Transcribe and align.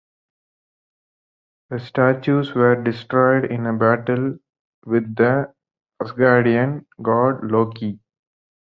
The 1.69 1.79
statues 1.79 2.55
were 2.55 2.75
destroyed 2.81 3.45
in 3.45 3.67
a 3.67 3.73
battle 3.77 4.39
with 4.83 5.15
the 5.15 5.53
Asgardian 6.01 6.87
god, 6.99 7.43
Loki. 7.51 7.99